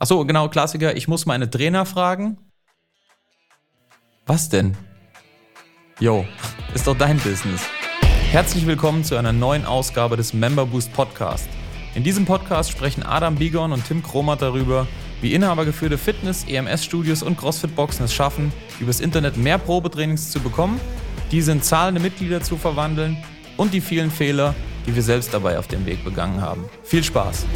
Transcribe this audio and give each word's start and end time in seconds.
Achso, 0.00 0.24
genau, 0.24 0.48
Klassiker. 0.48 0.96
Ich 0.96 1.08
muss 1.08 1.26
meine 1.26 1.50
Trainer 1.50 1.84
fragen. 1.84 2.38
Was 4.26 4.48
denn? 4.48 4.76
Yo, 5.98 6.24
ist 6.74 6.86
doch 6.86 6.96
dein 6.96 7.18
Business. 7.18 7.62
Herzlich 8.30 8.64
willkommen 8.64 9.02
zu 9.02 9.16
einer 9.16 9.32
neuen 9.32 9.66
Ausgabe 9.66 10.16
des 10.16 10.32
Member 10.32 10.66
Boost 10.66 10.92
Podcast. 10.92 11.48
In 11.96 12.04
diesem 12.04 12.26
Podcast 12.26 12.70
sprechen 12.70 13.02
Adam 13.02 13.34
Bigon 13.34 13.72
und 13.72 13.88
Tim 13.88 14.04
Kromat 14.04 14.40
darüber, 14.40 14.86
wie 15.20 15.34
inhabergeführte 15.34 15.98
Fitness-, 15.98 16.44
EMS-Studios 16.44 17.24
und 17.24 17.36
CrossFit-Boxen 17.36 18.04
es 18.04 18.14
schaffen, 18.14 18.52
übers 18.78 19.00
Internet 19.00 19.36
mehr 19.36 19.58
Probetrainings 19.58 20.30
zu 20.30 20.38
bekommen, 20.38 20.80
diese 21.32 21.50
in 21.50 21.60
zahlende 21.62 22.00
Mitglieder 22.00 22.40
zu 22.40 22.56
verwandeln 22.56 23.16
und 23.56 23.74
die 23.74 23.80
vielen 23.80 24.12
Fehler, 24.12 24.54
die 24.86 24.94
wir 24.94 25.02
selbst 25.02 25.34
dabei 25.34 25.58
auf 25.58 25.66
dem 25.66 25.84
Weg 25.86 26.04
begangen 26.04 26.40
haben. 26.40 26.66
Viel 26.84 27.02
Spaß! 27.02 27.46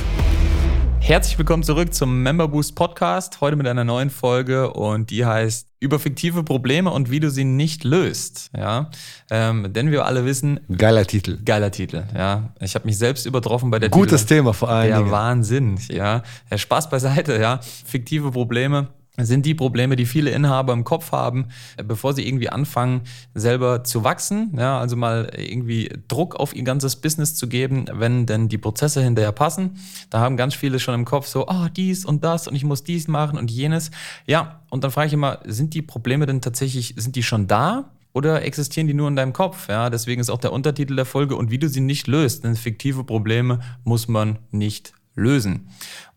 Herzlich 1.05 1.37
willkommen 1.37 1.64
zurück 1.64 1.93
zum 1.93 2.23
Member 2.23 2.46
Boost 2.46 2.77
Podcast. 2.77 3.41
Heute 3.41 3.57
mit 3.57 3.66
einer 3.66 3.82
neuen 3.82 4.09
Folge 4.09 4.72
und 4.72 5.11
die 5.11 5.27
heißt 5.27 5.67
über 5.81 5.99
fiktive 5.99 6.44
Probleme 6.44 6.90
und 6.90 7.11
wie 7.11 7.18
du 7.18 7.29
sie 7.29 7.43
nicht 7.43 7.82
löst. 7.82 8.50
Ja, 8.57 8.89
ähm, 9.29 9.72
denn 9.72 9.91
wir 9.91 10.07
alle 10.07 10.25
wissen. 10.25 10.61
Geiler 10.75 11.04
Titel. 11.04 11.39
Geiler 11.44 11.72
Titel. 11.72 12.04
Ja, 12.17 12.54
ich 12.61 12.77
habe 12.77 12.86
mich 12.86 12.96
selbst 12.99 13.27
übertroffen 13.27 13.72
bei 13.72 13.80
der. 13.80 13.89
Gutes 13.89 14.22
Titel. 14.22 14.36
Thema 14.36 14.54
vor 14.54 14.71
allem. 14.71 14.91
Ja, 14.91 15.11
Wahnsinn. 15.11 15.77
Ja, 15.89 16.22
Spaß 16.54 16.89
beiseite. 16.89 17.39
Ja, 17.39 17.58
fiktive 17.85 18.30
Probleme 18.30 18.89
sind 19.18 19.44
die 19.44 19.54
Probleme, 19.54 19.96
die 19.96 20.07
viele 20.07 20.30
Inhaber 20.30 20.72
im 20.72 20.84
Kopf 20.84 21.12
haben, 21.12 21.48
bevor 21.84 22.14
sie 22.14 22.26
irgendwie 22.26 22.48
anfangen, 22.48 23.02
selber 23.35 23.85
zu 23.85 24.04
wachsen. 24.04 24.54
Ja, 24.57 24.79
also 24.79 24.96
mal 24.96 25.30
irgendwie 25.36 25.90
Druck 26.08 26.36
auf 26.36 26.54
ihr 26.57 26.64
ganzes 26.64 26.96
Business 26.96 27.35
zu 27.35 27.46
geben, 27.46 27.85
wenn 27.93 28.25
denn 28.25 28.48
die 28.48 28.58
Prozesse 28.58 29.02
hinterher 29.02 29.32
passen. 29.32 29.79
Da 30.08 30.21
haben 30.21 30.38
ganz 30.38 30.54
viele 30.54 30.79
schon 30.79 30.94
im 30.94 31.04
Kopf 31.04 31.26
so, 31.26 31.46
ah, 31.46 31.66
oh, 31.66 31.68
dies 31.68 32.06
und 32.06 32.25
das 32.25 32.48
und 32.48 32.55
ich 32.55 32.64
muss 32.64 32.84
dies 32.84 33.06
machen 33.06 33.38
und 33.38 33.50
jenes. 33.50 33.91
Ja, 34.27 34.62
und 34.70 34.83
dann 34.83 34.91
frage 34.91 35.08
ich 35.08 35.12
immer, 35.12 35.41
sind 35.44 35.74
die 35.74 35.83
Probleme 35.83 36.24
denn 36.24 36.41
tatsächlich, 36.41 36.94
sind 36.97 37.14
die 37.14 37.22
schon 37.22 37.47
da? 37.47 37.91
Oder 38.14 38.42
existieren 38.42 38.86
die 38.86 38.94
nur 38.94 39.08
in 39.08 39.16
deinem 39.16 39.32
Kopf? 39.32 39.69
Ja, 39.69 39.88
deswegen 39.88 40.20
ist 40.20 40.28
auch 40.28 40.38
der 40.38 40.52
Untertitel 40.52 40.97
der 40.97 41.06
Folge 41.06 41.34
und 41.34 41.50
wie 41.50 41.58
du 41.58 41.69
sie 41.69 41.80
nicht 41.80 42.06
löst. 42.06 42.44
Denn 42.44 42.56
fiktive 42.56 43.04
Probleme 43.04 43.60
muss 43.84 44.06
man 44.06 44.38
nicht 44.50 44.92
lösen. 45.14 45.68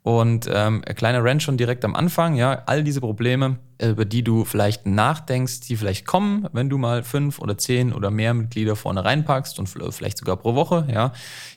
Und 0.06 0.48
ähm, 0.54 0.84
kleiner 0.84 1.24
Rant 1.24 1.42
schon 1.42 1.58
direkt 1.58 1.84
am 1.84 1.96
Anfang, 1.96 2.36
ja, 2.36 2.62
all 2.68 2.84
diese 2.84 3.02
Probleme, 3.02 3.58
äh, 3.80 3.90
über 3.90 4.06
die 4.06 4.24
du 4.24 4.46
vielleicht 4.46 4.86
nachdenkst, 4.86 5.62
die 5.62 5.76
vielleicht 5.76 6.06
kommen, 6.06 6.48
wenn 6.54 6.70
du 6.70 6.78
mal 6.78 7.02
fünf 7.02 7.40
oder 7.40 7.58
zehn 7.58 7.92
oder 7.92 8.12
mehr 8.12 8.36
Mitglieder 8.36 8.76
vorne 8.76 9.04
reinpackst 9.04 9.58
und 9.58 9.68
vielleicht 9.68 10.20
sogar 10.20 10.38
pro 10.38 10.54
Woche, 10.54 10.88
ja, 10.94 11.12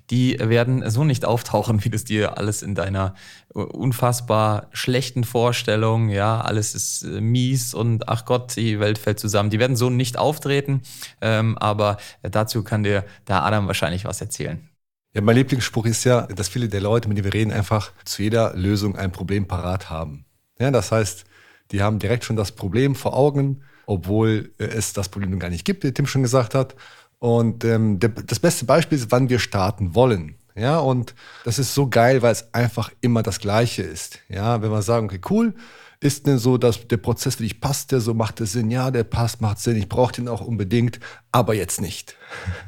die 0.09 0.39
werden 0.41 0.89
so 0.89 1.05
nicht 1.05 1.27
auftauchen, 1.27 1.85
wie 1.85 1.91
das 1.91 2.05
dir 2.05 2.39
alles 2.39 2.63
in 2.63 2.75
deiner 2.75 3.13
äh, 3.55 3.59
unfassbar 3.59 4.69
schlechten 4.73 5.25
Vorstellung, 5.25 6.09
ja, 6.09 6.41
alles 6.41 6.75
ist 6.75 7.03
äh, 7.03 7.21
mies 7.21 7.75
und 7.75 8.09
ach 8.09 8.25
Gott, 8.25 8.57
die 8.57 8.81
Welt 8.81 8.97
fällt 8.97 9.21
zusammen. 9.21 9.51
Die 9.51 9.59
werden 9.59 9.77
so 9.77 9.91
nicht 9.91 10.17
auftreten, 10.17 10.81
ähm, 11.21 11.59
aber 11.59 11.99
dazu 12.23 12.65
kann 12.65 12.83
dir 12.83 13.05
der 13.29 13.43
Adam 13.43 13.67
wahrscheinlich 13.67 14.07
was 14.07 14.23
erzählen. 14.23 14.67
Ja, 15.15 15.23
mein 15.23 15.37
Lieblingsspruch 15.37 15.87
ist 15.87 16.05
ja, 16.05 16.23
dass 16.27 16.49
viele 16.49 16.69
der 16.69 16.81
Leute, 16.81 17.09
mit 17.09 17.17
denen 17.17 17.25
wir 17.25 17.35
reden, 17.35 17.53
einfach 17.53 17.93
zu 18.05 18.23
jeder 18.23 18.55
Lösung 18.55 18.97
ein 18.97 19.11
Problem 19.11 19.47
parat 19.47 19.89
haben. 19.89 20.27
Ja, 20.59 20.71
das 20.71 20.93
heißt, 20.93 21.25
die 21.71 21.83
haben 21.83 21.99
direkt 21.99 22.25
schon 22.25 22.37
das 22.37 22.53
Problem 22.53 22.95
vor 22.95 23.15
Augen, 23.17 23.63
obwohl 23.87 24.53
es 24.59 24.93
das 24.93 25.09
Problem 25.09 25.39
gar 25.39 25.51
nicht 25.51 25.65
gibt, 25.65 25.85
wie 25.85 25.93
Tim 25.93 26.07
schon 26.07 26.23
gesagt 26.23 26.55
hat. 26.55 26.75
Und 27.19 27.65
ähm, 27.65 27.99
der, 27.99 28.11
das 28.11 28.39
beste 28.39 28.65
Beispiel 28.65 28.99
ist, 28.99 29.11
wann 29.11 29.29
wir 29.29 29.39
starten 29.39 29.95
wollen. 29.95 30.37
Ja, 30.55 30.79
und 30.79 31.15
das 31.45 31.59
ist 31.59 31.73
so 31.73 31.89
geil, 31.89 32.21
weil 32.23 32.33
es 32.33 32.53
einfach 32.53 32.91
immer 33.01 33.23
das 33.23 33.39
Gleiche 33.39 33.83
ist. 33.83 34.19
Ja, 34.29 34.61
wenn 34.61 34.71
wir 34.71 34.83
sagen, 34.83 35.07
okay, 35.07 35.21
cool, 35.31 35.55
ist 36.01 36.27
denn 36.27 36.39
so, 36.39 36.59
dass 36.59 36.87
der 36.87 36.97
Prozess 36.97 37.37
für 37.37 37.43
dich 37.43 37.61
passt, 37.61 37.91
der 37.91 38.01
so 38.01 38.15
macht 38.15 38.41
es 38.41 38.53
Sinn? 38.53 38.71
Ja, 38.71 38.91
der 38.91 39.03
passt, 39.03 39.41
macht 39.41 39.59
Sinn, 39.59 39.77
ich 39.77 39.89
brauche 39.89 40.13
den 40.13 40.29
auch 40.29 40.41
unbedingt, 40.41 41.01
aber 41.33 41.55
jetzt 41.55 41.81
nicht. 41.81 42.15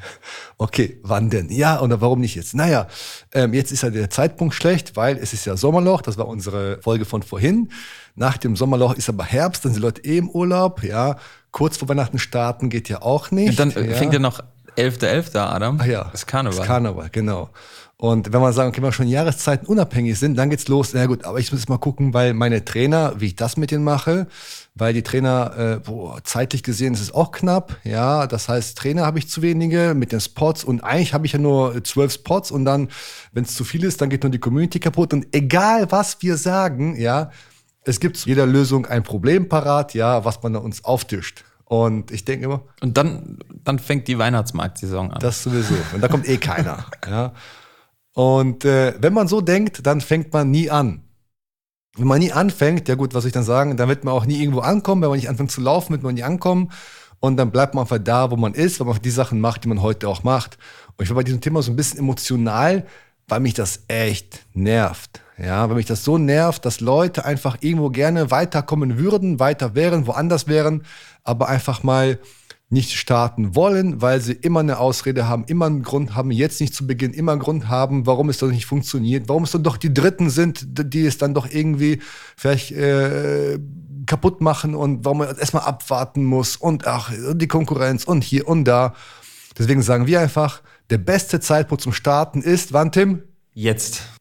okay, 0.59 0.99
wann 1.03 1.31
denn? 1.31 1.49
Ja, 1.49 1.81
oder 1.81 2.01
warum 2.01 2.21
nicht 2.21 2.35
jetzt? 2.35 2.55
Naja, 2.55 2.89
ähm, 3.33 3.55
jetzt 3.55 3.71
ist 3.71 3.83
ja 3.83 3.91
der 3.91 4.11
Zeitpunkt 4.11 4.55
schlecht, 4.55 4.97
weil 4.97 5.17
es 5.17 5.33
ist 5.33 5.45
ja 5.45 5.57
Sommerloch, 5.57 6.03
das 6.03 6.19
war 6.19 6.27
unsere 6.27 6.81
Folge 6.83 7.05
von 7.05 7.23
vorhin. 7.23 7.71
Nach 8.17 8.37
dem 8.37 8.57
Sommerloch 8.57 8.95
ist 8.95 9.09
aber 9.09 9.25
Herbst, 9.25 9.65
dann 9.65 9.73
sind 9.73 9.81
die 9.81 9.87
Leute 9.87 10.05
eh 10.05 10.19
im 10.19 10.29
Urlaub, 10.29 10.83
ja. 10.83 11.17
Kurz 11.53 11.77
vor 11.77 11.89
Weihnachten 11.89 12.19
starten 12.19 12.69
geht 12.69 12.89
ja 12.89 13.03
auch 13.03 13.31
nicht. 13.31 13.51
Und 13.51 13.77
dann 13.77 13.89
ja. 13.89 13.95
fängt 13.97 14.13
ja 14.13 14.19
noch 14.19 14.41
11.11., 14.77 15.33
.11., 15.33 15.39
Adam. 15.39 15.79
Ach 15.81 15.87
ja. 15.87 16.09
Das 16.11 16.27
Karneval. 16.27 16.59
Das 16.59 16.67
Karneval, 16.67 17.09
genau. 17.11 17.51
Und 18.01 18.33
wenn 18.33 18.41
wir 18.41 18.55
sagen, 18.55 18.71
okay, 18.71 18.79
wenn 18.79 18.89
wir 18.89 18.93
schon 18.93 19.09
Jahreszeiten 19.09 19.67
unabhängig 19.67 20.19
sind, 20.19 20.35
dann 20.37 20.49
geht's 20.49 20.69
los. 20.69 20.95
Na 20.95 21.05
gut, 21.05 21.27
aber 21.27 21.39
ich 21.39 21.53
muss 21.53 21.61
jetzt 21.61 21.69
mal 21.69 21.77
gucken, 21.77 22.15
weil 22.15 22.33
meine 22.33 22.65
Trainer, 22.65 23.13
wie 23.19 23.27
ich 23.27 23.37
das 23.37 23.59
mit 23.59 23.73
denen 23.73 23.85
mache, 23.85 24.27
weil 24.75 24.95
die 24.95 25.03
Trainer, 25.03 25.53
äh, 25.59 25.81
boah, 25.81 26.19
zeitlich 26.25 26.63
gesehen 26.63 26.95
ist 26.95 27.03
es 27.03 27.13
auch 27.13 27.31
knapp. 27.31 27.77
Ja, 27.85 28.27
das 28.27 28.49
heißt, 28.49 28.79
Trainer 28.79 29.05
habe 29.05 29.19
ich 29.19 29.29
zu 29.29 29.43
wenige 29.43 29.93
mit 29.95 30.13
den 30.13 30.21
Spots 30.21 30.65
und 30.65 30.83
eigentlich 30.83 31.13
habe 31.13 31.27
ich 31.27 31.33
ja 31.33 31.39
nur 31.39 31.85
zwölf 31.85 32.15
Spots 32.15 32.51
und 32.51 32.65
dann, 32.65 32.89
wenn 33.33 33.45
es 33.45 33.55
zu 33.55 33.65
viel 33.65 33.85
ist, 33.85 34.01
dann 34.01 34.09
geht 34.09 34.23
nur 34.23 34.33
die 34.33 34.39
Community 34.39 34.81
kaputt. 34.81 35.13
Und 35.13 35.27
egal 35.33 35.93
was 35.93 36.23
wir 36.23 36.39
sagen, 36.39 36.99
ja, 36.99 37.31
es 37.85 38.01
gibt 38.01 38.17
zu 38.17 38.31
jeder 38.31 38.47
Lösung 38.47 38.87
ein 38.87 39.03
Problem 39.03 39.47
parat, 39.47 39.93
ja, 39.93 40.25
was 40.25 40.43
man 40.43 40.55
da 40.55 40.61
uns 40.61 40.87
auftischt. 40.87 41.45
Und 41.67 42.13
ich 42.13 42.25
denke 42.25 42.47
immer. 42.47 42.63
Und 42.81 42.97
dann, 42.97 43.41
dann 43.63 43.79
fängt 43.79 44.09
die 44.09 44.19
Weihnachtsmarktsaison 44.19 45.11
an. 45.11 45.21
Das 45.21 45.43
sowieso. 45.43 45.75
Und 45.93 46.01
da 46.01 46.09
kommt 46.09 46.27
eh 46.27 46.39
keiner. 46.39 46.87
ja. 47.07 47.35
Und 48.21 48.67
äh, 48.67 48.93
wenn 49.01 49.15
man 49.15 49.29
so 49.29 49.41
denkt, 49.41 49.87
dann 49.87 50.03
fängt 50.03 50.31
man 50.35 50.51
nie 50.51 50.69
an. 50.69 51.05
Wenn 51.97 52.07
man 52.07 52.19
nie 52.19 52.33
anfängt, 52.33 52.87
ja 52.87 52.95
gut, 52.95 53.15
was 53.15 53.23
soll 53.23 53.29
ich 53.29 53.33
dann 53.33 53.45
sagen, 53.45 53.79
dann 53.79 53.89
wird 53.89 54.05
man 54.05 54.13
auch 54.13 54.27
nie 54.27 54.43
irgendwo 54.43 54.61
ankommen. 54.61 55.01
Wenn 55.01 55.09
man 55.09 55.19
nicht 55.19 55.31
anfängt 55.31 55.51
zu 55.51 55.63
laufen, 55.63 55.93
wird 55.93 56.03
man 56.03 56.17
nie 56.17 56.23
ankommen. 56.23 56.71
Und 57.21 57.39
dann 57.39 57.51
bleibt 57.51 57.75
man 57.75 57.85
einfach 57.85 57.99
da, 57.99 58.31
wo 58.31 58.37
man 58.37 58.53
ist, 58.53 58.79
weil 58.79 58.89
man 58.89 59.01
die 59.01 59.11
Sachen 59.11 59.41
macht, 59.41 59.65
die 59.65 59.69
man 59.69 59.81
heute 59.81 60.07
auch 60.07 60.23
macht. 60.23 60.59
Und 60.99 61.05
ich 61.05 61.09
war 61.09 61.15
bei 61.15 61.23
diesem 61.23 61.41
Thema 61.41 61.63
so 61.63 61.73
ein 61.73 61.77
bisschen 61.77 61.99
emotional, 61.99 62.85
weil 63.27 63.41
mich 63.41 63.55
das 63.55 63.85
echt 63.89 64.45
nervt. 64.53 65.23
Ja, 65.39 65.67
weil 65.71 65.77
mich 65.77 65.87
das 65.87 66.05
so 66.05 66.19
nervt, 66.19 66.67
dass 66.67 66.81
Leute 66.81 67.25
einfach 67.25 67.57
irgendwo 67.63 67.89
gerne 67.89 68.31
weiterkommen 68.31 68.99
würden, 68.99 69.41
weiter 69.41 69.75
wären, 69.75 70.07
woanders 70.07 70.47
wären, 70.47 70.85
aber 71.25 71.49
einfach 71.49 71.83
mal 71.83 72.19
nicht 72.71 72.93
starten 72.93 73.57
wollen, 73.57 74.01
weil 74.01 74.21
sie 74.21 74.33
immer 74.33 74.61
eine 74.61 74.79
Ausrede 74.79 75.29
haben, 75.29 75.45
immer 75.47 75.67
einen 75.67 75.83
Grund 75.83 76.15
haben, 76.15 76.31
jetzt 76.31 76.61
nicht 76.61 76.73
zu 76.73 76.87
beginnen, 76.87 77.13
immer 77.13 77.33
einen 77.33 77.41
Grund 77.41 77.69
haben, 77.69 78.07
warum 78.07 78.29
es 78.29 78.39
doch 78.39 78.49
nicht 78.49 78.65
funktioniert, 78.65 79.29
warum 79.29 79.43
es 79.43 79.51
dann 79.51 79.65
doch 79.65 79.77
die 79.77 79.93
Dritten 79.93 80.31
sind, 80.31 80.67
die 80.95 81.05
es 81.05 81.19
dann 81.19 81.35
doch 81.35 81.51
irgendwie 81.51 82.01
vielleicht 82.37 82.71
äh, 82.71 83.59
kaputt 84.07 84.41
machen 84.41 84.77
und 84.77 85.05
warum 85.05 85.19
man 85.19 85.37
erstmal 85.37 85.65
abwarten 85.65 86.25
muss 86.25 86.57
und 86.57 86.87
ach, 86.87 87.13
die 87.35 87.49
Konkurrenz 87.49 88.05
und 88.05 88.23
hier 88.23 88.47
und 88.47 88.65
da. 88.65 88.95
Deswegen 89.59 89.83
sagen 89.83 90.07
wir 90.07 90.21
einfach, 90.21 90.63
der 90.91 90.99
beste 90.99 91.41
Zeitpunkt 91.41 91.83
zum 91.83 91.93
Starten 91.93 92.41
ist, 92.41 92.73
wann, 92.73 92.93
Tim? 92.93 93.25
Jetzt. 93.53 94.20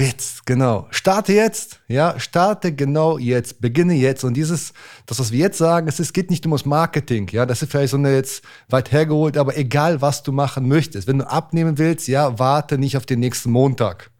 Jetzt, 0.00 0.46
genau. 0.46 0.86
Starte 0.90 1.32
jetzt, 1.32 1.80
ja, 1.88 2.18
starte 2.18 2.72
genau 2.74 3.18
jetzt, 3.18 3.60
beginne 3.60 3.94
jetzt. 3.94 4.24
Und 4.24 4.34
dieses, 4.34 4.72
das, 5.06 5.18
was 5.18 5.32
wir 5.32 5.38
jetzt 5.38 5.58
sagen, 5.58 5.88
es, 5.88 5.98
es 5.98 6.12
geht 6.12 6.30
nicht 6.30 6.44
um 6.46 6.52
das 6.52 6.64
Marketing, 6.64 7.28
ja, 7.30 7.46
das 7.46 7.62
ist 7.62 7.70
vielleicht 7.70 7.90
so 7.90 7.96
eine 7.96 8.14
jetzt 8.14 8.42
weit 8.68 8.92
hergeholt, 8.92 9.36
aber 9.36 9.56
egal, 9.56 10.00
was 10.00 10.22
du 10.22 10.32
machen 10.32 10.68
möchtest. 10.68 11.08
Wenn 11.08 11.18
du 11.18 11.30
abnehmen 11.30 11.78
willst, 11.78 12.08
ja, 12.08 12.38
warte 12.38 12.78
nicht 12.78 12.96
auf 12.96 13.06
den 13.06 13.20
nächsten 13.20 13.50
Montag. 13.50 14.10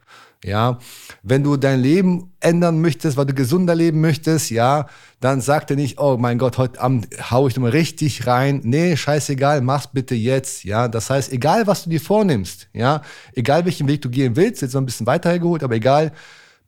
Ja, 0.45 0.79
wenn 1.25 1.43
du 1.43 1.57
dein 1.57 1.81
Leben 1.81 2.33
ändern 2.39 2.81
möchtest, 2.81 3.17
weil 3.17 3.27
du 3.27 3.35
gesunder 3.35 3.75
leben 3.75 4.01
möchtest, 4.01 4.51
ja, 4.51 4.87
dann 5.19 5.41
sag 5.41 5.67
dir 5.67 5.75
nicht, 5.75 5.99
oh 5.99 6.17
mein 6.17 6.39
Gott, 6.39 6.59
heute 6.59 6.81
Abend 6.81 7.09
hau 7.33 7.49
ich 7.49 7.57
nochmal 7.57 7.73
richtig 7.73 8.29
rein. 8.29 8.61
Nee, 8.63 8.97
scheißegal, 8.97 9.63
mach's 9.63 9.89
bitte 9.89 10.15
jetzt, 10.15 10.63
ja. 10.63 10.87
Das 10.87 11.11
heißt, 11.11 11.33
egal 11.33 11.67
was 11.67 11.85
du 11.85 11.91
dir 11.91 12.01
vornimmst, 12.01 12.69
ja, 12.73 13.03
egal 13.35 13.65
welchen 13.65 13.89
Weg 13.89 14.03
du 14.03 14.11
gehen 14.11 14.37
willst, 14.37 14.63
jetzt 14.63 14.75
noch 14.75 14.81
ein 14.81 14.87
bisschen 14.87 15.09
weiter 15.09 15.31
hergeholt, 15.31 15.65
aber 15.65 15.75
egal, 15.75 16.13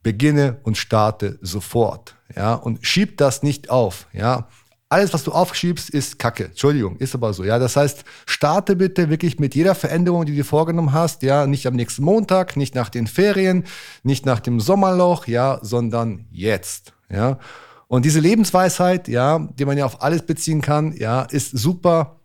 beginne 0.03 0.59
und 0.65 0.77
starte 0.77 1.39
sofort, 1.41 2.17
ja, 2.35 2.55
und 2.55 2.85
schieb 2.85 3.19
das 3.19 3.45
nicht 3.45 3.71
auf, 3.71 4.09
ja 4.13 4.49
alles, 4.91 5.15
was 5.15 5.23
du 5.23 5.31
aufschiebst, 5.31 5.89
ist 5.89 6.19
Kacke. 6.19 6.47
Entschuldigung, 6.47 6.97
ist 6.97 7.15
aber 7.15 7.33
so. 7.33 7.45
Ja, 7.45 7.59
das 7.59 7.77
heißt, 7.77 8.05
starte 8.27 8.75
bitte 8.75 9.09
wirklich 9.09 9.39
mit 9.39 9.55
jeder 9.55 9.77
Veränderung, 9.77 10.27
die 10.27 10.37
du 10.37 10.45
vorgenommen 10.45 10.93
hast. 10.93 11.23
Ja, 11.23 11.47
nicht 11.47 11.67
am 11.67 11.75
nächsten 11.75 12.03
Montag, 12.03 12.57
nicht 12.57 12.75
nach 12.75 12.89
den 12.89 13.07
Ferien, 13.07 13.65
nicht 14.03 14.27
nach 14.27 14.41
dem 14.41 14.59
Sommerloch, 14.59 15.29
ja, 15.29 15.61
sondern 15.63 16.27
jetzt. 16.33 16.93
Ja, 17.09 17.39
und 17.87 18.05
diese 18.05 18.21
Lebensweisheit, 18.21 19.09
ja, 19.09 19.39
die 19.59 19.65
man 19.65 19.79
ja 19.79 19.87
auf 19.87 20.03
alles 20.03 20.23
beziehen 20.23 20.61
kann, 20.61 20.93
ja, 20.93 21.23
ist 21.23 21.57
super 21.57 22.20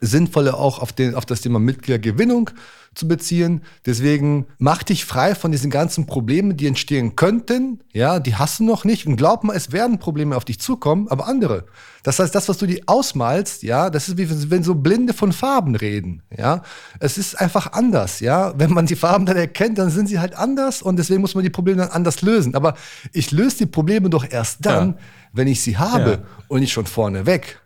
sinnvoller 0.00 0.58
auch 0.58 0.78
auf, 0.78 0.92
den, 0.92 1.14
auf 1.14 1.26
das 1.26 1.40
Thema 1.40 1.58
Mitgliedergewinnung 1.58 2.50
zu 2.94 3.06
beziehen. 3.06 3.62
Deswegen 3.84 4.46
mach 4.58 4.82
dich 4.82 5.04
frei 5.04 5.34
von 5.34 5.52
diesen 5.52 5.70
ganzen 5.70 6.06
Problemen, 6.06 6.56
die 6.56 6.66
entstehen 6.66 7.14
könnten. 7.14 7.80
Ja, 7.92 8.18
die 8.18 8.34
hast 8.34 8.58
du 8.58 8.64
noch 8.64 8.84
nicht. 8.84 9.06
Und 9.06 9.16
glaub 9.16 9.44
mal, 9.44 9.54
es 9.54 9.70
werden 9.70 9.98
Probleme 9.98 10.36
auf 10.36 10.44
dich 10.44 10.58
zukommen, 10.58 11.08
aber 11.08 11.26
andere. 11.26 11.66
Das 12.02 12.18
heißt, 12.18 12.34
das, 12.34 12.48
was 12.48 12.58
du 12.58 12.66
dir 12.66 12.80
ausmalst, 12.86 13.62
ja, 13.62 13.90
das 13.90 14.08
ist 14.08 14.16
wie 14.16 14.50
wenn 14.50 14.62
so 14.62 14.74
Blinde 14.74 15.12
von 15.12 15.32
Farben 15.32 15.74
reden. 15.74 16.22
Ja, 16.36 16.62
es 17.00 17.18
ist 17.18 17.38
einfach 17.38 17.72
anders. 17.72 18.20
Ja, 18.20 18.54
wenn 18.58 18.72
man 18.72 18.86
die 18.86 18.96
Farben 18.96 19.26
dann 19.26 19.36
erkennt, 19.36 19.78
dann 19.78 19.90
sind 19.90 20.08
sie 20.08 20.18
halt 20.18 20.34
anders 20.34 20.82
und 20.82 20.96
deswegen 20.96 21.20
muss 21.20 21.34
man 21.34 21.44
die 21.44 21.50
Probleme 21.50 21.82
dann 21.82 21.90
anders 21.90 22.22
lösen. 22.22 22.54
Aber 22.54 22.74
ich 23.12 23.30
löse 23.30 23.58
die 23.58 23.66
Probleme 23.66 24.08
doch 24.08 24.24
erst 24.28 24.64
dann, 24.64 24.90
ja. 24.90 24.96
wenn 25.32 25.48
ich 25.48 25.60
sie 25.60 25.76
habe 25.76 26.10
ja. 26.10 26.18
und 26.48 26.60
nicht 26.60 26.72
schon 26.72 26.86
vorne 26.86 27.26
weg. 27.26 27.60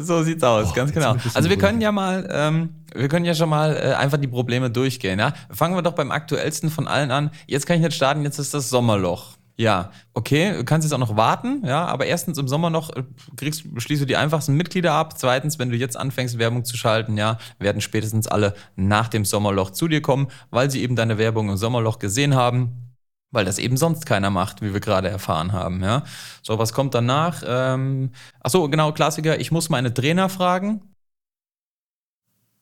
So 0.00 0.22
sieht's 0.22 0.42
aus, 0.42 0.68
oh, 0.70 0.74
ganz 0.74 0.92
genau. 0.92 1.16
Also 1.34 1.48
wir 1.48 1.58
können 1.58 1.80
ja 1.80 1.92
mal, 1.92 2.28
ähm, 2.30 2.70
wir 2.94 3.08
können 3.08 3.24
ja 3.24 3.34
schon 3.34 3.48
mal 3.48 3.76
äh, 3.76 3.94
einfach 3.94 4.18
die 4.18 4.28
Probleme 4.28 4.70
durchgehen. 4.70 5.18
Ja? 5.18 5.32
Fangen 5.50 5.76
wir 5.76 5.82
doch 5.82 5.92
beim 5.92 6.10
aktuellsten 6.10 6.70
von 6.70 6.88
allen 6.88 7.10
an. 7.10 7.30
Jetzt 7.46 7.66
kann 7.66 7.76
ich 7.76 7.82
nicht 7.82 7.94
starten, 7.94 8.22
jetzt 8.22 8.38
ist 8.38 8.54
das 8.54 8.70
Sommerloch. 8.70 9.36
Ja, 9.56 9.92
okay, 10.14 10.52
du 10.52 10.64
kannst 10.64 10.84
jetzt 10.84 10.92
auch 10.92 10.98
noch 10.98 11.16
warten, 11.16 11.62
ja, 11.64 11.86
aber 11.86 12.06
erstens 12.06 12.38
im 12.38 12.48
Sommer 12.48 12.70
noch 12.70 12.90
äh, 12.90 13.04
kriegst, 13.36 13.62
schließt 13.76 14.02
du 14.02 14.06
die 14.06 14.16
einfachsten 14.16 14.54
Mitglieder 14.54 14.92
ab. 14.92 15.16
Zweitens, 15.16 15.60
wenn 15.60 15.70
du 15.70 15.76
jetzt 15.76 15.96
anfängst, 15.96 16.38
Werbung 16.38 16.64
zu 16.64 16.76
schalten, 16.76 17.16
ja, 17.16 17.38
werden 17.60 17.80
spätestens 17.80 18.26
alle 18.26 18.54
nach 18.74 19.06
dem 19.06 19.24
Sommerloch 19.24 19.70
zu 19.70 19.86
dir 19.86 20.02
kommen, 20.02 20.26
weil 20.50 20.72
sie 20.72 20.82
eben 20.82 20.96
deine 20.96 21.18
Werbung 21.18 21.50
im 21.50 21.56
Sommerloch 21.56 22.00
gesehen 22.00 22.34
haben 22.34 22.93
weil 23.34 23.44
das 23.44 23.58
eben 23.58 23.76
sonst 23.76 24.06
keiner 24.06 24.30
macht, 24.30 24.62
wie 24.62 24.72
wir 24.72 24.80
gerade 24.80 25.08
erfahren 25.08 25.52
haben. 25.52 25.82
Ja? 25.82 26.04
So, 26.42 26.58
was 26.58 26.72
kommt 26.72 26.94
danach? 26.94 27.42
Ähm, 27.46 28.10
ach 28.40 28.50
so, 28.50 28.68
genau, 28.68 28.92
Klassiker, 28.92 29.38
ich 29.40 29.50
muss 29.50 29.68
meine 29.68 29.92
Trainer 29.92 30.28
fragen. 30.28 30.94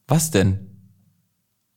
Was 0.09 0.31
denn? 0.31 0.72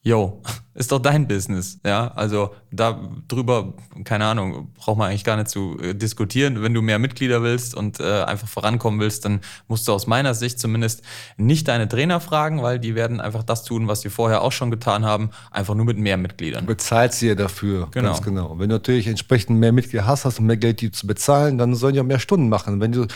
Yo, 0.06 0.42
ist 0.76 0.92
doch 0.92 1.00
dein 1.00 1.28
Business, 1.28 1.80
ja. 1.86 2.12
Also 2.16 2.52
da 2.72 3.10
drüber, 3.28 3.74
keine 4.04 4.26
Ahnung, 4.26 4.72
braucht 4.76 4.98
man 4.98 5.10
eigentlich 5.10 5.24
gar 5.24 5.36
nicht 5.36 5.50
zu 5.50 5.78
äh, 5.82 5.96
diskutieren. 5.96 6.62
Wenn 6.62 6.74
du 6.74 6.82
mehr 6.82 7.00
Mitglieder 7.00 7.42
willst 7.42 7.76
und 7.76 8.00
äh, 8.00 8.22
einfach 8.22 8.48
vorankommen 8.48 9.00
willst, 9.00 9.26
dann 9.26 9.42
musst 9.68 9.88
du 9.88 9.94
aus 9.94 10.06
meiner 10.06 10.34
Sicht 10.34 10.60
zumindest 10.60 11.02
nicht 11.38 11.68
deine 11.68 11.90
Trainer 11.90 12.20
fragen, 12.20 12.62
weil 12.62 12.80
die 12.80 12.94
werden 12.94 13.20
einfach 13.20 13.44
das 13.44 13.64
tun, 13.64 13.88
was 13.88 14.02
sie 14.02 14.10
vorher 14.10 14.44
auch 14.44 14.52
schon 14.52 14.70
getan 14.72 15.06
haben, 15.06 15.32
einfach 15.52 15.74
nur 15.76 15.86
mit 15.86 15.98
mehr 15.98 16.18
Mitgliedern. 16.18 16.66
Bezahlt 16.66 17.14
sie 17.14 17.30
ja 17.30 17.36
dafür, 17.36 17.88
genau. 17.92 18.10
ganz 18.10 18.22
genau. 18.22 18.60
Wenn 18.60 18.70
du 18.70 18.76
natürlich 18.76 19.08
entsprechend 19.08 19.60
mehr 19.60 19.72
Mitglieder 19.72 20.06
hast, 20.06 20.24
hast 20.26 20.38
du 20.38 20.44
mehr 20.44 20.58
Geld, 20.58 20.82
die 20.82 20.92
zu 20.92 21.08
bezahlen, 21.08 21.58
dann 21.58 21.74
sollen 21.74 21.96
die 21.96 22.00
auch 22.00 22.06
mehr 22.06 22.20
Stunden 22.20 22.48
machen. 22.48 22.80
Wenn 22.80 22.92
du 22.92 23.08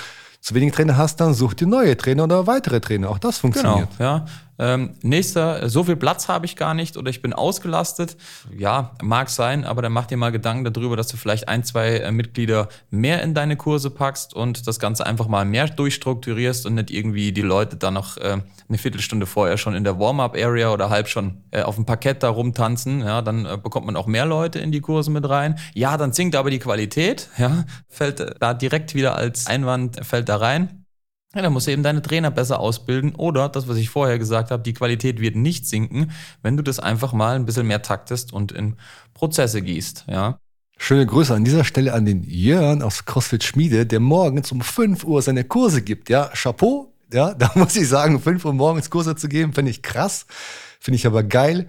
zu 0.42 0.56
wenig 0.56 0.74
Trainer 0.74 0.98
hast, 0.98 1.20
dann 1.20 1.34
such 1.34 1.54
dir 1.54 1.68
neue 1.68 1.98
Trainer 1.98 2.24
oder 2.24 2.48
weitere 2.48 2.80
Trainer. 2.80 3.10
Auch 3.10 3.20
das 3.20 3.38
funktioniert. 3.38 3.90
Genau, 3.98 4.10
ja. 4.10 4.26
Ähm, 4.60 4.92
nächster, 5.02 5.70
so 5.70 5.86
viel 5.86 5.96
Platz 5.96 6.28
habe 6.28 6.46
ich 6.46 6.56
gar 6.56 6.74
nicht 6.74 6.98
oder 6.98 7.10
ich 7.10 7.22
bin 7.22 7.34
ausgelastet. 7.34 8.18
Ja, 8.56 8.92
mag 9.02 9.30
sein, 9.30 9.64
aber 9.64 9.82
dann 9.82 9.94
mach 9.94 10.06
dir 10.06 10.18
mal 10.18 10.32
Gedanken 10.32 10.72
darüber, 10.72 10.98
dass 10.98 11.08
du 11.08 11.18
vielleicht 11.18 11.48
ein, 11.48 11.64
zwei 11.64 11.98
äh, 11.98 12.12
Mitglieder 12.12 12.68
mehr 12.92 13.24
in 13.24 13.34
deine 13.34 13.56
Kurse 13.56 13.90
packst 13.90 14.34
und 14.34 14.68
das 14.68 14.80
Ganze 14.80 15.06
einfach 15.06 15.28
mal 15.28 15.46
mehr 15.46 15.68
durchstrukturierst 15.68 16.66
und 16.66 16.76
nicht 16.76 16.92
irgendwie 16.92 17.32
die 17.32 17.42
Leute 17.42 17.78
dann 17.78 17.94
noch 17.94 18.18
äh, 18.18 18.38
eine 18.68 18.78
Viertelstunde 18.78 19.26
vorher 19.26 19.58
schon 19.58 19.76
in 19.76 19.84
der 19.84 20.00
Warm-up-Area 20.00 20.72
oder 20.72 20.90
halb 20.90 21.08
schon 21.08 21.42
äh, 21.52 21.62
auf 21.62 21.76
dem 21.76 21.86
Parkett 21.86 22.22
da 22.22 22.30
rumtanzen. 22.30 23.00
Ja, 23.02 23.22
dann 23.22 23.46
äh, 23.46 23.58
bekommt 23.58 23.86
man 23.86 23.96
auch 23.96 24.08
mehr 24.08 24.26
Leute 24.26 24.60
in 24.60 24.72
die 24.72 24.82
Kurse 24.82 25.10
mit 25.10 25.28
rein. 25.28 25.58
Ja, 25.74 25.98
dann 25.98 26.12
sinkt 26.12 26.36
aber 26.36 26.50
die 26.50 26.60
Qualität. 26.60 27.30
Ja, 27.38 27.64
fällt 27.88 28.20
äh, 28.20 28.34
da 28.40 28.54
direkt 28.54 28.94
wieder 28.94 29.16
als 29.16 29.48
Einwand 29.48 30.06
fällt 30.06 30.30
da 30.30 30.38
rein. 30.38 30.79
Ja, 31.36 31.44
dann 31.44 31.54
musst 31.54 31.68
du 31.68 31.72
eben 31.72 31.84
deine 31.84 32.02
Trainer 32.02 32.32
besser 32.32 32.60
ausbilden 32.60 33.14
oder 33.14 33.50
das, 33.50 33.68
was 33.68 33.78
ich 33.78 33.90
vorher 33.90 34.18
gesagt 34.18 34.50
habe, 34.50 34.64
die 34.64 34.74
Qualität 34.74 35.22
wird 35.22 35.36
nicht 35.36 35.68
sinken, 35.68 36.12
wenn 36.42 36.58
du 36.58 36.64
das 36.64 36.80
einfach 36.80 37.14
mal 37.14 37.36
ein 37.36 37.46
bisschen 37.46 37.68
mehr 37.68 37.84
taktest 37.84 38.34
und 38.34 38.52
in 38.52 38.78
Prozesse 39.14 39.62
gießt, 39.62 40.06
ja. 40.08 40.40
Schöne 40.82 41.06
Grüße 41.06 41.36
an 41.36 41.44
dieser 41.44 41.66
Stelle 41.66 41.94
an 41.94 42.06
den 42.06 42.24
Jörn 42.24 42.82
aus 42.82 43.04
CrossFit 43.04 43.44
Schmiede, 43.44 43.86
der 43.86 44.00
morgens 44.00 44.52
um 44.54 44.62
5 44.62 45.04
Uhr 45.04 45.22
seine 45.22 45.44
Kurse 45.44 45.82
gibt. 45.82 46.10
Ja, 46.10 46.32
Chapeau. 46.34 46.94
Ja, 47.12 47.34
da 47.38 47.52
muss 47.56 47.76
ich 47.76 47.88
sagen, 47.88 48.22
5 48.22 48.46
Uhr 48.46 48.54
morgens 48.54 48.90
Kurse 48.90 49.16
zu 49.16 49.28
geben, 49.28 49.52
finde 49.52 49.72
ich 49.72 49.84
krass. 49.84 50.26
Finde 50.80 50.96
ich 50.96 51.06
aber 51.06 51.24
geil. 51.24 51.68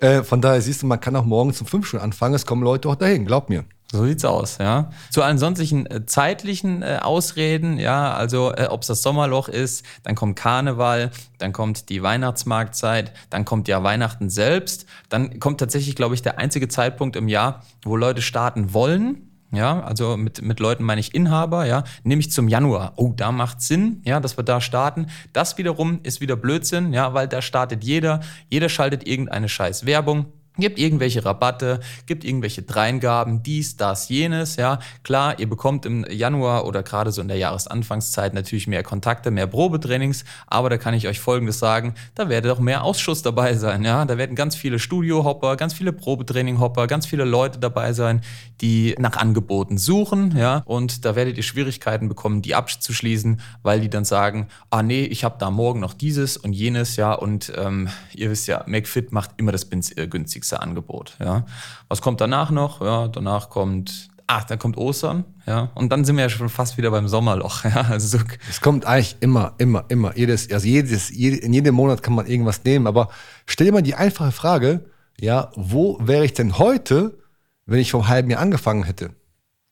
Äh, 0.00 0.22
von 0.22 0.42
daher 0.42 0.60
siehst 0.60 0.82
du, 0.82 0.86
man 0.86 1.00
kann 1.00 1.16
auch 1.16 1.24
morgens 1.24 1.62
um 1.62 1.66
5 1.66 1.86
schon 1.86 2.00
anfangen. 2.00 2.34
Es 2.34 2.44
kommen 2.44 2.62
Leute 2.62 2.90
auch 2.90 2.94
dahin, 2.94 3.24
glaub 3.24 3.48
mir. 3.48 3.64
So 3.92 4.06
sieht's 4.06 4.24
aus, 4.24 4.56
ja. 4.56 4.90
Zu 5.10 5.22
allen 5.22 5.36
sonstigen 5.36 5.84
äh, 5.84 6.06
zeitlichen 6.06 6.80
äh, 6.80 7.00
Ausreden, 7.02 7.78
ja, 7.78 8.14
also 8.14 8.50
äh, 8.50 8.68
ob 8.70 8.80
es 8.80 8.86
das 8.86 9.02
Sommerloch 9.02 9.50
ist, 9.50 9.84
dann 10.02 10.14
kommt 10.14 10.34
Karneval, 10.34 11.10
dann 11.36 11.52
kommt 11.52 11.90
die 11.90 12.02
Weihnachtsmarktzeit, 12.02 13.12
dann 13.28 13.44
kommt 13.44 13.68
ja 13.68 13.82
Weihnachten 13.82 14.30
selbst, 14.30 14.86
dann 15.10 15.38
kommt 15.40 15.60
tatsächlich, 15.60 15.94
glaube 15.94 16.14
ich, 16.14 16.22
der 16.22 16.38
einzige 16.38 16.68
Zeitpunkt 16.68 17.16
im 17.16 17.28
Jahr, 17.28 17.64
wo 17.84 17.94
Leute 17.96 18.22
starten 18.22 18.72
wollen. 18.72 19.28
Ja, 19.54 19.80
also 19.82 20.16
mit, 20.16 20.40
mit 20.40 20.60
Leuten 20.60 20.84
meine 20.84 21.02
ich 21.02 21.14
Inhaber, 21.14 21.66
ja, 21.66 21.84
nämlich 22.02 22.32
zum 22.32 22.48
Januar. 22.48 22.94
Oh, 22.96 23.12
da 23.14 23.30
macht 23.30 23.60
Sinn, 23.60 24.00
ja, 24.06 24.20
dass 24.20 24.38
wir 24.38 24.44
da 24.44 24.62
starten. 24.62 25.08
Das 25.34 25.58
wiederum 25.58 26.00
ist 26.02 26.22
wieder 26.22 26.36
Blödsinn, 26.36 26.94
ja, 26.94 27.12
weil 27.12 27.28
da 27.28 27.42
startet 27.42 27.84
jeder. 27.84 28.20
Jeder 28.48 28.70
schaltet 28.70 29.06
irgendeine 29.06 29.50
scheiß 29.50 29.84
Werbung 29.84 30.32
Gibt 30.58 30.78
irgendwelche 30.78 31.24
Rabatte, 31.24 31.80
gibt 32.06 32.24
irgendwelche 32.24 32.62
Dreingaben, 32.62 33.42
dies, 33.42 33.76
das, 33.76 34.10
jenes, 34.10 34.56
ja. 34.56 34.80
Klar, 35.02 35.38
ihr 35.38 35.48
bekommt 35.48 35.86
im 35.86 36.04
Januar 36.10 36.66
oder 36.66 36.82
gerade 36.82 37.10
so 37.10 37.22
in 37.22 37.28
der 37.28 37.38
Jahresanfangszeit 37.38 38.34
natürlich 38.34 38.66
mehr 38.66 38.82
Kontakte, 38.82 39.30
mehr 39.30 39.46
Probetrainings, 39.46 40.24
aber 40.46 40.68
da 40.68 40.76
kann 40.76 40.92
ich 40.92 41.08
euch 41.08 41.20
Folgendes 41.20 41.58
sagen, 41.58 41.94
da 42.14 42.28
werde 42.28 42.52
auch 42.52 42.58
mehr 42.58 42.84
Ausschuss 42.84 43.22
dabei 43.22 43.54
sein, 43.54 43.82
ja. 43.84 44.04
Da 44.04 44.18
werden 44.18 44.36
ganz 44.36 44.54
viele 44.54 44.78
Studiohopper, 44.78 45.56
ganz 45.56 45.72
viele 45.72 45.92
Probetraining-Hopper, 45.92 46.86
ganz 46.86 47.06
viele 47.06 47.24
Leute 47.24 47.58
dabei 47.58 47.94
sein, 47.94 48.20
die 48.60 48.94
nach 48.98 49.16
Angeboten 49.16 49.78
suchen, 49.78 50.36
ja. 50.36 50.62
Und 50.66 51.04
da 51.04 51.16
werdet 51.16 51.36
ihr 51.38 51.42
Schwierigkeiten 51.42 52.08
bekommen, 52.08 52.42
die 52.42 52.54
abzuschließen, 52.54 53.40
weil 53.62 53.80
die 53.80 53.88
dann 53.88 54.04
sagen, 54.04 54.48
ah 54.70 54.82
nee, 54.82 55.04
ich 55.04 55.24
habe 55.24 55.36
da 55.38 55.50
morgen 55.50 55.80
noch 55.80 55.94
dieses 55.94 56.36
und 56.36 56.52
jenes, 56.52 56.96
ja. 56.96 57.12
Und 57.12 57.52
ähm, 57.56 57.88
ihr 58.14 58.30
wisst 58.30 58.48
ja, 58.48 58.64
McFit 58.66 59.12
macht 59.12 59.30
immer 59.38 59.52
das 59.52 59.64
äh, 59.96 60.06
günstigste 60.42 60.60
Angebot. 60.60 61.16
Ja. 61.20 61.44
Was 61.88 62.02
kommt 62.02 62.20
danach 62.20 62.50
noch? 62.50 62.80
Ja, 62.80 63.08
danach 63.08 63.48
kommt, 63.48 64.08
ach, 64.26 64.44
dann 64.44 64.58
kommt 64.58 64.76
Ostern, 64.76 65.24
ja, 65.46 65.70
und 65.74 65.90
dann 65.90 66.04
sind 66.04 66.16
wir 66.16 66.24
ja 66.24 66.28
schon 66.28 66.48
fast 66.48 66.76
wieder 66.76 66.90
beim 66.90 67.08
Sommerloch. 67.08 67.64
Ja. 67.72 67.86
Also 67.90 68.18
so. 68.18 68.24
Es 68.50 68.60
kommt 68.60 68.84
eigentlich 68.84 69.16
immer, 69.20 69.54
immer, 69.58 69.84
immer. 69.88 70.16
Jedes, 70.16 70.50
also 70.50 70.66
jedes, 70.66 71.10
jede, 71.10 71.36
in 71.36 71.52
jedem 71.52 71.74
Monat 71.74 72.02
kann 72.02 72.14
man 72.14 72.26
irgendwas 72.26 72.64
nehmen. 72.64 72.86
Aber 72.86 73.08
stell 73.46 73.66
dir 73.66 73.72
mal 73.72 73.82
die 73.82 73.94
einfache 73.94 74.32
Frage, 74.32 74.84
ja, 75.20 75.50
wo 75.54 75.98
wäre 76.00 76.24
ich 76.24 76.32
denn 76.32 76.58
heute, 76.58 77.18
wenn 77.66 77.78
ich 77.78 77.92
vor 77.92 78.00
einem 78.00 78.08
halben 78.08 78.30
Jahr 78.30 78.40
angefangen 78.40 78.84
hätte? 78.84 79.10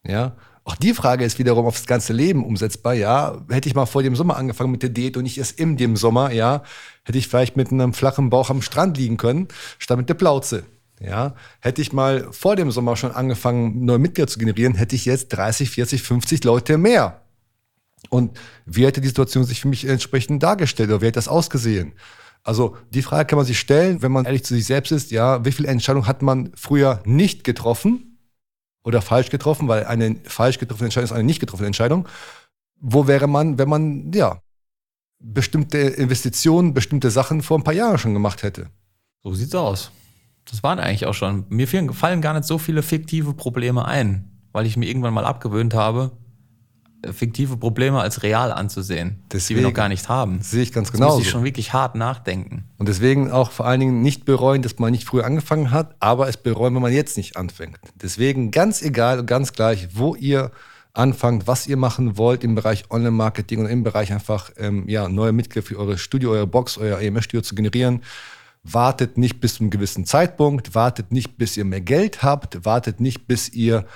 Ja, 0.07 0.33
auch 0.65 0.77
die 0.77 0.95
Frage 0.95 1.25
ist 1.25 1.39
wiederum 1.39 1.67
aufs 1.67 1.87
ganze 1.87 2.13
Leben 2.13 2.45
umsetzbar. 2.45 2.95
Ja, 2.95 3.45
hätte 3.49 3.69
ich 3.69 3.75
mal 3.75 3.87
vor 3.87 4.03
dem 4.03 4.15
Sommer 4.15 4.37
angefangen 4.37 4.71
mit 4.71 4.83
der 4.83 4.91
Diät 4.91 5.17
und 5.17 5.23
nicht 5.23 5.39
erst 5.39 5.59
in 5.59 5.77
dem 5.77 5.97
Sommer, 5.97 6.33
ja, 6.33 6.63
hätte 7.05 7.19
ich 7.19 7.29
vielleicht 7.29 7.57
mit 7.57 7.73
einem 7.73 7.93
flachen 7.93 8.31
Bauch 8.31 8.51
am 8.51 8.63
Strand 8.63 8.97
liegen 8.97 9.17
können, 9.17 9.49
statt 9.79 9.99
mit 9.99 10.09
der 10.09 10.15
Plauze. 10.15 10.65
Ja, 11.01 11.35
hätte 11.61 11.81
ich 11.81 11.95
mal 11.95 12.29
vor 12.31 12.57
dem 12.57 12.71
Sommer 12.71 12.95
schon 12.95 13.13
angefangen, 13.13 13.87
neue 13.87 13.99
Mitglieder 13.99 14.29
zu 14.29 14.39
generieren, 14.39 14.75
hätte 14.75 14.95
ich 14.95 15.07
jetzt 15.07 15.29
30, 15.29 15.71
40, 15.71 16.03
50 16.03 16.45
Leute 16.45 16.77
mehr. 16.77 17.23
Und 18.11 18.39
wie 18.67 18.85
hätte 18.85 19.01
die 19.01 19.09
Situation 19.09 19.45
sich 19.45 19.63
für 19.63 19.69
mich 19.69 19.87
entsprechend 19.87 20.43
dargestellt 20.43 20.91
oder 20.91 21.01
wie 21.01 21.07
hätte 21.07 21.19
das 21.19 21.29
ausgesehen? 21.29 21.95
Also 22.43 22.77
die 22.91 23.03
Frage 23.03 23.27
kann 23.27 23.39
man 23.39 23.47
sich 23.47 23.59
stellen, 23.59 24.03
wenn 24.03 24.13
man 24.13 24.25
ehrlich 24.25 24.45
zu 24.45 24.55
sich 24.55 24.67
selbst 24.67 24.93
ist, 24.93 25.11
ja, 25.11 25.45
wie 25.45 25.53
viele 25.53 25.69
Entscheidungen 25.69 26.07
hat 26.07 26.23
man 26.23 26.53
früher 26.55 27.03
nicht 27.05 27.45
getroffen? 27.45 28.10
Oder 28.83 29.03
falsch 29.03 29.31
getroffen, 29.31 29.69
weil 29.69 29.85
eine 29.85 30.17
falsch 30.25 30.59
getroffene 30.59 30.87
Entscheidung 30.87 31.05
ist 31.05 31.13
eine 31.13 31.25
nicht 31.25 31.41
getroffene 31.41 31.67
Entscheidung. 31.67 32.09
Wo 32.81 33.07
wäre 33.07 33.27
man, 33.27 33.59
wenn 33.59 33.69
man, 33.69 34.13
ja, 34.13 34.41
bestimmte 35.19 35.79
Investitionen, 35.79 36.73
bestimmte 36.73 37.11
Sachen 37.11 37.43
vor 37.43 37.59
ein 37.59 37.65
paar 37.65 37.75
Jahren 37.75 37.99
schon 37.99 38.15
gemacht 38.15 38.43
hätte? 38.43 38.69
So 39.23 39.35
sieht's 39.35 39.55
aus. 39.55 39.91
Das 40.51 40.63
waren 40.63 40.79
eigentlich 40.79 41.07
auch 41.07 41.15
schon. 41.15 41.45
Mir 41.49 41.69
fallen 41.69 42.23
gar 42.23 42.35
nicht 42.35 42.47
so 42.47 42.59
viele 42.59 42.83
fiktive 42.83 43.35
Probleme 43.35 43.85
ein, 43.85 44.41
weil 44.53 44.67
ich 44.67 44.77
mir 44.77 44.87
irgendwann 44.87 45.15
mal 45.15 45.27
abgewöhnt 45.27 45.75
habe, 45.75 46.13
fiktive 47.13 47.57
Probleme 47.57 48.01
als 48.01 48.23
real 48.23 48.53
anzusehen, 48.53 49.23
deswegen, 49.33 49.59
die 49.59 49.65
wir 49.65 49.69
noch 49.69 49.75
gar 49.75 49.89
nicht 49.89 50.09
haben. 50.09 50.41
Sehe 50.43 50.63
ich 50.63 50.73
ganz 50.73 50.93
genau. 50.93 51.09
Da 51.09 51.15
muss 51.15 51.23
ich 51.23 51.31
schon 51.31 51.45
wirklich 51.45 51.73
hart 51.73 51.95
nachdenken. 51.95 52.65
Und 52.79 52.89
deswegen 52.89 53.31
auch 53.31 53.51
vor 53.51 53.67
allen 53.67 53.81
Dingen 53.81 54.03
nicht 54.03 54.25
bereuen, 54.25 54.63
dass 54.63 54.79
man 54.79 54.93
nicht 54.93 55.05
früher 55.05 55.25
angefangen 55.25 55.71
hat, 55.71 55.95
aber 56.01 56.29
es 56.29 56.37
bereuen, 56.37 56.75
wenn 56.75 56.83
man 56.83 56.93
jetzt 56.93 57.17
nicht 57.17 57.37
anfängt. 57.37 57.79
Deswegen 57.95 58.51
ganz 58.51 58.83
egal 58.83 59.21
und 59.21 59.27
ganz 59.27 59.53
gleich, 59.53 59.89
wo 59.95 60.15
ihr 60.15 60.51
anfangt, 60.93 61.47
was 61.47 61.67
ihr 61.67 61.77
machen 61.77 62.19
wollt 62.19 62.45
im 62.45 62.55
Bereich 62.55 62.91
Online-Marketing 62.91 63.61
und 63.61 63.67
im 63.67 63.83
Bereich 63.83 64.13
einfach 64.13 64.51
ähm, 64.57 64.89
ja, 64.89 65.09
neue 65.09 65.33
Mitglieder 65.33 65.67
für 65.67 65.79
eure 65.79 65.99
Studio, 65.99 66.33
eure 66.33 66.47
Box, 66.47 66.79
euer 66.79 66.99
EMS-Studio 66.99 67.43
zu 67.43 67.55
generieren. 67.55 68.03
Wartet 68.63 69.17
nicht 69.17 69.41
bis 69.41 69.55
zu 69.55 69.63
einem 69.63 69.71
gewissen 69.71 70.05
Zeitpunkt, 70.05 70.75
wartet 70.75 71.13
nicht, 71.13 71.39
bis 71.39 71.57
ihr 71.57 71.65
mehr 71.65 71.81
Geld 71.81 72.23
habt, 72.23 72.65
wartet 72.65 73.01
nicht, 73.01 73.27
bis 73.27 73.49
ihr 73.49 73.87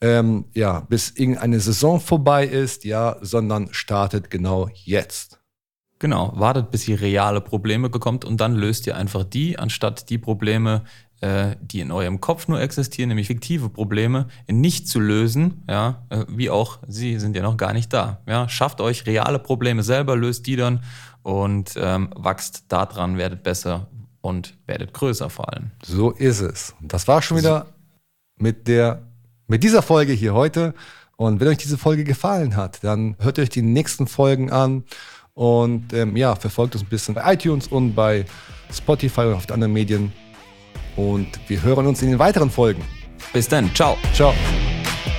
ähm, 0.00 0.46
ja, 0.52 0.80
bis 0.80 1.10
irgendeine 1.10 1.60
Saison 1.60 2.00
vorbei 2.00 2.46
ist, 2.46 2.84
ja, 2.84 3.16
sondern 3.20 3.68
startet 3.72 4.30
genau 4.30 4.68
jetzt. 4.74 5.40
Genau, 5.98 6.32
wartet, 6.34 6.70
bis 6.70 6.86
ihr 6.88 7.00
reale 7.00 7.40
Probleme 7.40 7.88
bekommt 7.88 8.24
und 8.24 8.40
dann 8.40 8.54
löst 8.54 8.86
ihr 8.86 8.96
einfach 8.96 9.24
die, 9.24 9.58
anstatt 9.58 10.10
die 10.10 10.18
Probleme, 10.18 10.84
äh, 11.20 11.56
die 11.62 11.80
in 11.80 11.90
eurem 11.90 12.20
Kopf 12.20 12.48
nur 12.48 12.60
existieren, 12.60 13.08
nämlich 13.08 13.28
fiktive 13.28 13.70
Probleme, 13.70 14.28
nicht 14.46 14.88
zu 14.88 15.00
lösen, 15.00 15.64
ja, 15.68 16.04
äh, 16.10 16.24
wie 16.28 16.50
auch 16.50 16.80
sie 16.86 17.18
sind 17.18 17.36
ja 17.36 17.42
noch 17.42 17.56
gar 17.56 17.72
nicht 17.72 17.92
da. 17.92 18.20
Ja, 18.26 18.48
schafft 18.48 18.82
euch 18.82 19.06
reale 19.06 19.38
Probleme 19.38 19.82
selber, 19.82 20.16
löst 20.16 20.46
die 20.46 20.56
dann 20.56 20.82
und 21.22 21.74
ähm, 21.78 22.10
wachst 22.14 22.64
daran, 22.68 23.16
werdet 23.16 23.42
besser 23.42 23.88
und 24.24 24.56
werdet 24.66 24.94
größer 24.94 25.28
vor 25.28 25.52
allem. 25.52 25.70
So 25.82 26.10
ist 26.10 26.40
es. 26.40 26.74
Das 26.80 27.06
war 27.06 27.20
schon 27.20 27.36
wieder 27.36 27.66
mit 28.38 28.66
der 28.66 29.02
mit 29.46 29.62
dieser 29.62 29.82
Folge 29.82 30.14
hier 30.14 30.32
heute. 30.32 30.72
Und 31.16 31.40
wenn 31.40 31.48
euch 31.48 31.58
diese 31.58 31.76
Folge 31.76 32.04
gefallen 32.04 32.56
hat, 32.56 32.82
dann 32.82 33.16
hört 33.20 33.38
euch 33.38 33.50
die 33.50 33.62
nächsten 33.62 34.06
Folgen 34.06 34.50
an 34.50 34.84
und 35.34 35.92
ähm, 35.92 36.16
ja, 36.16 36.34
verfolgt 36.34 36.74
uns 36.74 36.82
ein 36.82 36.88
bisschen 36.88 37.14
bei 37.14 37.34
iTunes 37.34 37.68
und 37.68 37.94
bei 37.94 38.24
Spotify 38.72 39.22
und 39.22 39.34
auf 39.34 39.46
den 39.46 39.54
anderen 39.54 39.74
Medien. 39.74 40.12
Und 40.96 41.28
wir 41.48 41.62
hören 41.62 41.86
uns 41.86 42.00
in 42.02 42.08
den 42.08 42.18
weiteren 42.18 42.50
Folgen. 42.50 42.82
Bis 43.32 43.46
dann, 43.46 43.72
ciao. 43.74 43.98
Ciao. 44.14 44.32